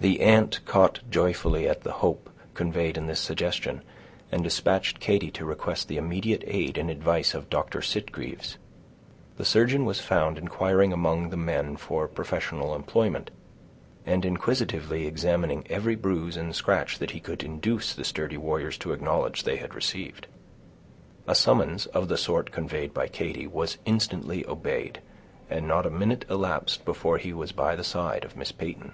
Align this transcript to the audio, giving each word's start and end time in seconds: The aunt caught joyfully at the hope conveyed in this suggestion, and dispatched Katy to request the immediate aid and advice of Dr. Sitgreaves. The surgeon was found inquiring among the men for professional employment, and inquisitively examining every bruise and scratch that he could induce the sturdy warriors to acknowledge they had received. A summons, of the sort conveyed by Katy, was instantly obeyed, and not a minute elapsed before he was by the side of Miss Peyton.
The 0.00 0.20
aunt 0.22 0.62
caught 0.66 1.00
joyfully 1.08 1.68
at 1.68 1.82
the 1.82 1.92
hope 1.92 2.28
conveyed 2.54 2.98
in 2.98 3.06
this 3.06 3.20
suggestion, 3.20 3.82
and 4.32 4.42
dispatched 4.42 4.98
Katy 4.98 5.30
to 5.30 5.44
request 5.44 5.86
the 5.86 5.98
immediate 5.98 6.42
aid 6.48 6.76
and 6.76 6.90
advice 6.90 7.32
of 7.32 7.48
Dr. 7.48 7.80
Sitgreaves. 7.80 8.58
The 9.36 9.44
surgeon 9.44 9.84
was 9.84 10.00
found 10.00 10.36
inquiring 10.36 10.92
among 10.92 11.30
the 11.30 11.36
men 11.36 11.76
for 11.76 12.08
professional 12.08 12.74
employment, 12.74 13.30
and 14.04 14.24
inquisitively 14.24 15.06
examining 15.06 15.64
every 15.70 15.94
bruise 15.94 16.36
and 16.36 16.56
scratch 16.56 16.98
that 16.98 17.12
he 17.12 17.20
could 17.20 17.44
induce 17.44 17.94
the 17.94 18.04
sturdy 18.04 18.36
warriors 18.36 18.76
to 18.78 18.92
acknowledge 18.92 19.44
they 19.44 19.56
had 19.58 19.76
received. 19.76 20.26
A 21.28 21.36
summons, 21.36 21.86
of 21.86 22.08
the 22.08 22.18
sort 22.18 22.50
conveyed 22.50 22.92
by 22.92 23.06
Katy, 23.06 23.46
was 23.46 23.78
instantly 23.86 24.44
obeyed, 24.46 24.98
and 25.48 25.68
not 25.68 25.86
a 25.86 25.90
minute 25.90 26.24
elapsed 26.28 26.84
before 26.84 27.16
he 27.18 27.32
was 27.32 27.52
by 27.52 27.76
the 27.76 27.84
side 27.84 28.24
of 28.24 28.36
Miss 28.36 28.50
Peyton. 28.50 28.92